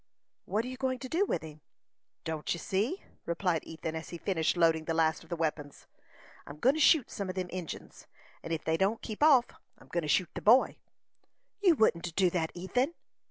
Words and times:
"What 0.45 0.65
are 0.65 0.67
you 0.67 0.77
going 0.77 0.97
to 0.97 1.07
do 1.07 1.25
with 1.25 1.43
him?" 1.43 1.61
"Don't 2.23 2.51
ye 2.55 2.57
see?" 2.57 3.03
replied 3.27 3.63
Ethan, 3.65 3.95
as 3.95 4.09
he 4.09 4.17
finished 4.17 4.57
loading 4.57 4.85
the 4.85 4.95
last 4.95 5.21
of 5.21 5.29
the 5.29 5.35
weapons. 5.35 5.85
"I'm 6.47 6.57
go'n 6.57 6.73
to 6.73 6.79
shoot 6.79 7.11
some 7.11 7.29
of 7.29 7.35
them 7.35 7.49
Injins; 7.51 8.07
and 8.41 8.51
ef 8.51 8.63
they 8.63 8.77
don't 8.77 9.03
keep 9.03 9.21
off 9.21 9.45
I'm 9.77 9.89
go'n 9.89 10.01
to 10.01 10.07
shoot 10.07 10.29
the 10.33 10.41
boy." 10.41 10.77
"You 11.61 11.75
wouldn't 11.75 12.15
do 12.15 12.31
that, 12.31 12.49
Ethan." 12.55 12.95